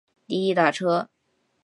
[0.25, 1.07] 滴滴打车